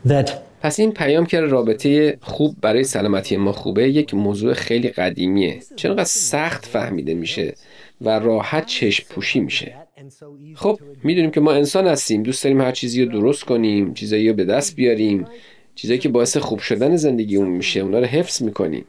[0.08, 0.30] that
[0.62, 5.60] پس این پیام که رابطه خوب برای سلامتی ما خوبه یک موضوع خیلی قدیمیه.
[5.76, 7.56] چرا سخت فهمیده میشه
[8.02, 9.76] و راحت چشم پوشی میشه.
[10.56, 14.36] خب می‌دونیم که ما انسان هستیم دوست داریم هر چیزی رو درست کنیم چیزایی رو
[14.36, 15.26] به دست بیاریم
[15.76, 18.86] چیزایی که باعث خوب شدن زندگیمون میشه اونا رو حفظ می‌کنیم.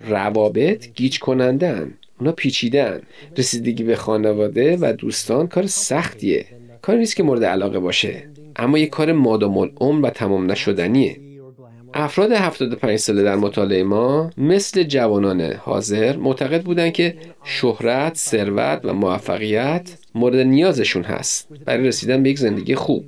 [0.00, 3.02] روابط گیج کنندن اونا پیچیدن
[3.36, 6.46] رسیدگی به خانواده و دوستان کار سختیه.
[6.82, 8.30] کاری نیست که مورد علاقه باشه.
[8.60, 11.20] اما یه کار مادام العمر و تمام نشدنیه
[11.94, 18.92] افراد 75 ساله در مطالعه ما مثل جوانان حاضر معتقد بودند که شهرت، ثروت و
[18.92, 23.04] موفقیت مورد نیازشون هست برای رسیدن به یک زندگی خوب.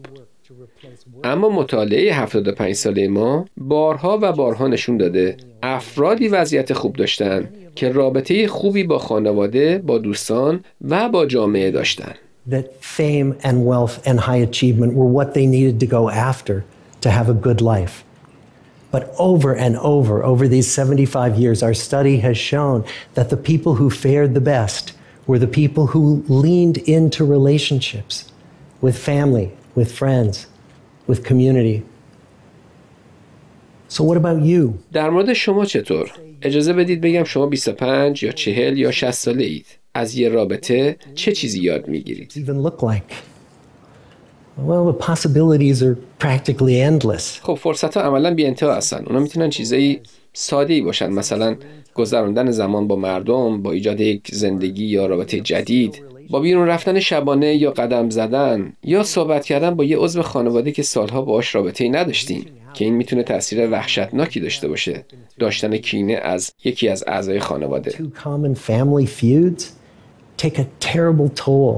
[1.24, 7.88] اما مطالعه 75 ساله ما بارها و بارها نشون داده افرادی وضعیت خوب داشتن که
[7.88, 12.14] رابطه خوبی با خانواده، با دوستان و با جامعه داشتن.
[12.45, 16.63] that fame and wealth and high achievement were what they needed to go after
[17.01, 18.03] to have a good life.
[18.89, 23.75] But over and over, over these 75 years, our study has shown that the people
[23.75, 24.93] who fared the best
[25.27, 28.31] were the people who leaned into relationships
[28.79, 30.47] with family, with friends,
[31.05, 31.83] with community.
[33.89, 34.73] So, what about you?
[34.93, 39.65] در مورد شما چطور؟ اجازه بدید بگم شما 25 یا 40 یا 60 ساله اید.
[39.94, 43.12] از یه رابطه چه چیزی یاد می‌گیرید؟ Even look like?
[44.68, 47.40] Well, the possibilities are practically endless.
[47.42, 50.00] خب فرصت ها عملا بی انتها هستن اونا می‌تونن چیزایی
[50.32, 51.56] ساده ای باشن مثلا
[51.94, 57.56] گذراندن زمان با مردم با ایجاد یک زندگی یا رابطه جدید با بیرون رفتن شبانه
[57.56, 61.90] یا قدم زدن یا صحبت کردن با یه عضو خانواده که سالها باهاش رابطه ای
[61.90, 65.04] نداشتیم که این می‌تونه تاثیر وحشتناکی داشته باشه
[65.38, 67.94] داشتن کینه از یکی از اعضای خانواده
[70.42, 71.74] take a terrible toll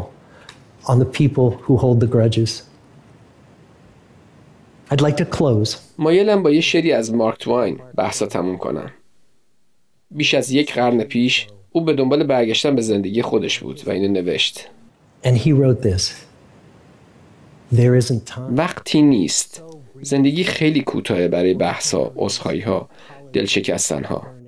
[0.91, 2.51] on the people who hold the grudges.
[4.91, 8.91] I'd like to close مایلم با یه شعری از مارک توین بحثا تموم کنم
[10.11, 14.13] بیش از یک قرن پیش او به دنبال برگشتن به زندگی خودش بود و اینو
[14.13, 14.71] نوشت
[15.25, 16.03] and he wrote this.
[17.73, 18.41] There isn't time.
[18.57, 19.63] وقتی نیست
[20.03, 22.89] زندگی خیلی کوتاه برای بحثا عذرخواهی ها
[23.33, 24.44] دل شکستن ها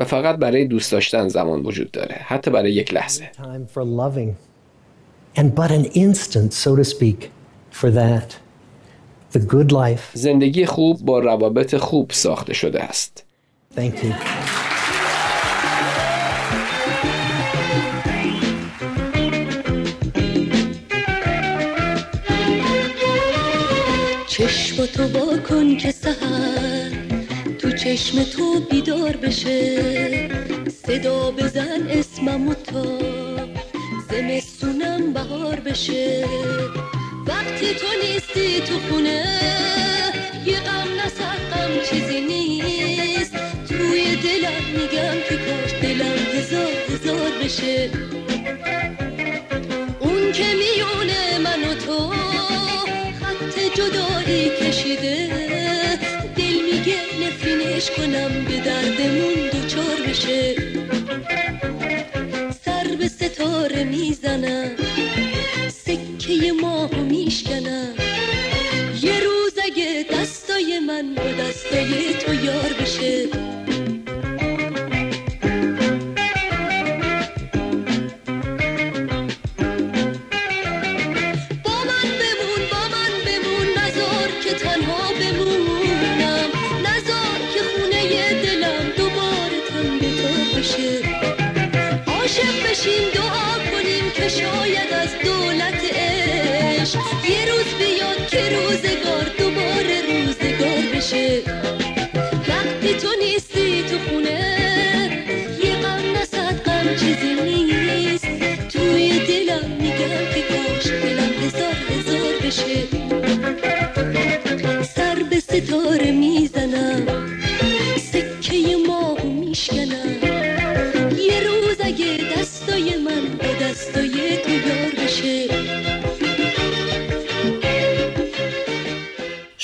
[0.00, 4.34] و فقط برای دوست داشتن زمان وجود داره حتی برای یک لحظه time for loving,
[5.38, 7.30] and but an instant, so to speak,
[7.70, 8.36] for that.
[9.32, 10.02] The good life.
[10.12, 13.24] زندگی خوب با روابط خوب ساخته شده است
[13.76, 14.14] Thank you.
[24.28, 26.69] چشم تو با کن که سهر
[27.84, 30.28] چشم تو بیدار بشه.
[30.86, 32.98] صدا بزن اسمم و تا
[34.10, 36.24] زمستونم بهار بشه.
[37.26, 39.24] وقتی تو نیستی تو خونه.
[40.46, 43.34] یه غم نسد غم چیزی نیست.
[43.68, 47.90] توی دلم میگم که کاش دلم هزار هزار بشه.
[57.80, 60.54] نفرینش کنم به دردمون دوچار بشه
[62.64, 64.70] سر به ستاره می‌زنم
[65.68, 67.94] سکه ماهو میشکنم
[69.02, 73.28] یه روز اگه دستای من با دستای تو یار بشه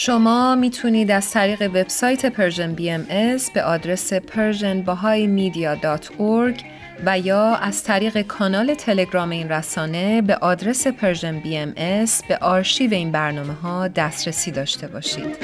[0.07, 6.63] شما می‌تونید از طریق وبسایت Persian BMS به آدرس persianbahaimedia.org
[7.07, 13.13] و یا از طریق کانال تلگرام این رسانه به آدرس Persian BMS به آرشیو این
[13.13, 15.37] برنامه ها دسترسی داشته باشید.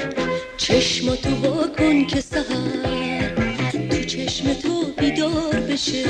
[0.57, 3.29] چشماتو وا کن که سحر
[3.89, 6.03] تو چشم تو بیدار بشه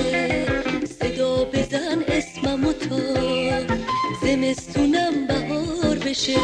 [0.86, 3.00] صدا بزن اسمم و تا
[4.22, 6.38] زمستونم بهار بشه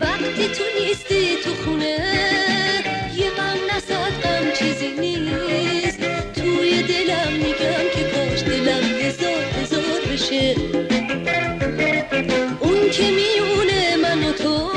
[0.00, 1.98] وقتی تو نیستی تو خونه.
[3.16, 5.98] یه غم نسد غم چیزی نیست.
[6.34, 10.56] توی دلم میگم که کاش دلم هزار هزار بشه.
[12.60, 14.70] اون که میونه من و تو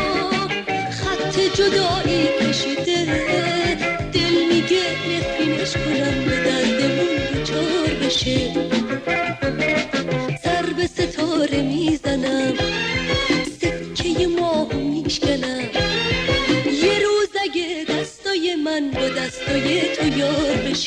[0.91, 3.05] خط جدایی کشیده.
[4.13, 8.80] دل میگه نفرینش کنم به دردمون دوچار بشه.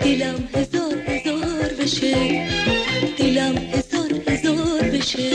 [0.00, 2.14] دلم هزار هزار بشه.
[3.18, 5.30] دلم هزار هزار بشه.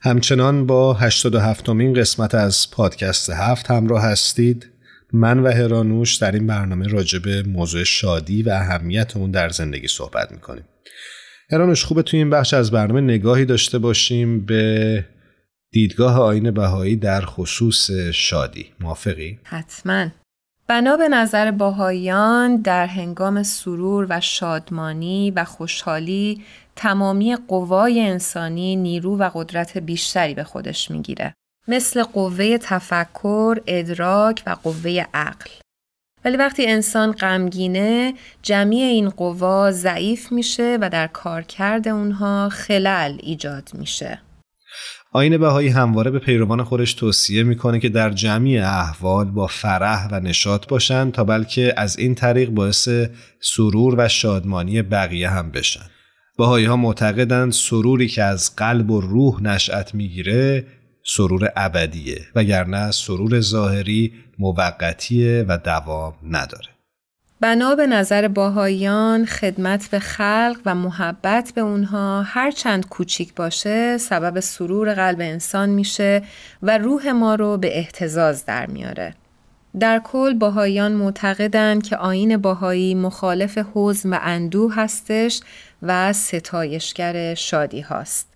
[0.00, 4.70] همچنان با 87 مین قسمت از پادکست هفت همراه هستید.
[5.12, 9.88] من و هرانوش در این برنامه راجع به موضوع شادی و اهمیت اون در زندگی
[9.88, 10.64] صحبت می‌کنیم.
[11.50, 15.04] هرانوش خوبه توی این بخش از برنامه نگاهی داشته باشیم به
[15.74, 18.66] دیدگاه آین بهایی در خصوص شادی.
[18.80, 20.06] موافقی؟ حتما.
[20.66, 26.42] بنا به نظر باهایان در هنگام سرور و شادمانی و خوشحالی
[26.76, 31.34] تمامی قوای انسانی نیرو و قدرت بیشتری به خودش می‌گیره.
[31.68, 35.50] مثل قوه تفکر، ادراک و قوه عقل.
[36.24, 43.70] ولی وقتی انسان غمگینه جمعی این قوا ضعیف میشه و در کارکرد اونها خلل ایجاد
[43.74, 44.23] میشه.
[45.16, 50.20] آین بهایی همواره به پیروان خودش توصیه می‌کنه که در جمعی احوال با فرح و
[50.20, 52.88] نشاط باشند تا بلکه از این طریق باعث
[53.40, 55.86] سرور و شادمانی بقیه هم بشن.
[56.38, 60.66] بهایی ها معتقدند سروری که از قلب و روح نشأت می‌گیره
[61.04, 66.73] سرور ابدیه وگرنه سرور ظاهری موقتیه و دوام نداره.
[67.44, 73.98] بنا به نظر باهایان خدمت به خلق و محبت به اونها هر چند کوچیک باشه
[73.98, 76.22] سبب سرور قلب انسان میشه
[76.62, 79.14] و روح ما رو به احتزاز در میاره.
[79.80, 85.40] در کل باهایان معتقدند که آین باهایی مخالف حزن و اندوه هستش
[85.82, 88.33] و ستایشگر شادی هاست.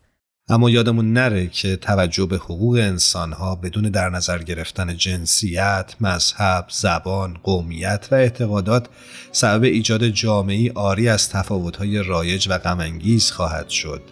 [0.50, 7.34] اما یادمون نره که توجه به حقوق انسانها بدون در نظر گرفتن جنسیت، مذهب، زبان،
[7.42, 8.86] قومیت و اعتقادات
[9.32, 14.02] سبب ایجاد جامعی آری از تفاوت‌های رایج و غمانگیز خواهد شد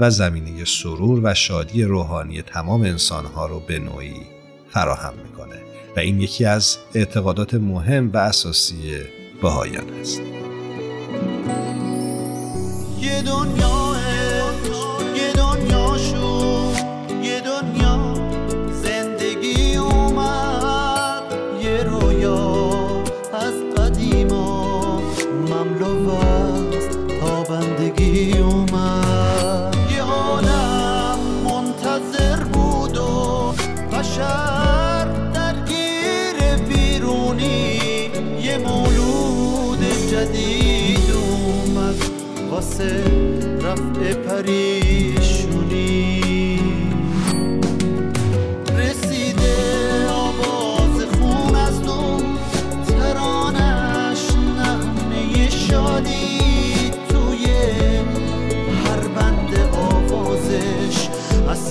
[0.00, 4.16] و زمینه سرور و شادی روحانی تمام انسانها رو به نوعی
[4.70, 5.56] فراهم می‌کنه
[5.96, 8.76] و این یکی از اعتقادات مهم و اساسی
[9.42, 10.20] بهایان است.
[13.00, 13.91] یه دنیا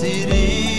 [0.04, 0.71] اسیری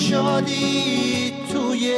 [0.00, 1.92] شادی توی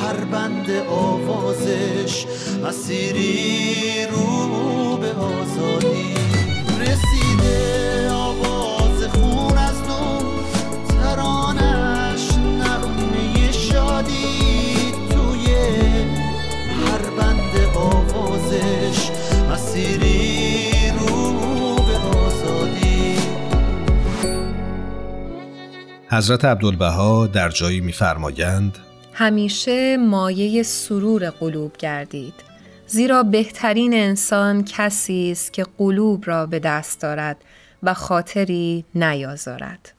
[0.00, 2.26] هر بند آوازش
[2.66, 6.14] اسیری رو به آزادی.
[6.80, 10.24] رسیده آواز خون از دو
[10.88, 12.28] ترانش
[12.60, 15.54] نغمه شادی توی
[16.86, 19.10] هر بند آوازش
[19.52, 20.25] اسیری
[26.16, 28.78] حضرت عبدالبها در جایی میفرمایند
[29.12, 32.34] همیشه مایه سرور قلوب گردید
[32.86, 37.36] زیرا بهترین انسان کسی است که قلوب را به دست دارد
[37.82, 39.92] و خاطری نیازارد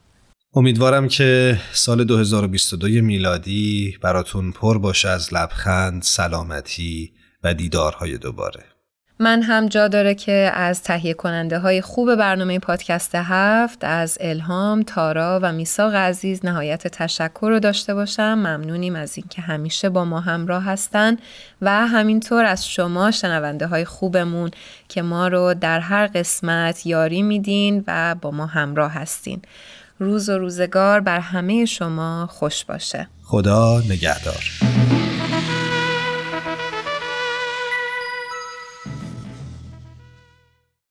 [0.54, 7.12] امیدوارم که سال 2022 میلادی براتون پر باشه از لبخند، سلامتی
[7.44, 8.64] و دیدارهای دوباره.
[9.20, 14.82] من هم جا داره که از تهیه کننده های خوب برنامه پادکست هفت از الهام،
[14.82, 18.34] تارا و میساق عزیز نهایت تشکر رو داشته باشم.
[18.34, 21.16] ممنونیم از اینکه همیشه با ما همراه هستن
[21.62, 24.50] و همینطور از شما شنونده های خوبمون
[24.88, 29.42] که ما رو در هر قسمت یاری میدین و با ما همراه هستین.
[29.98, 33.08] روز و روزگار بر همه شما خوش باشه.
[33.24, 34.44] خدا نگهدار.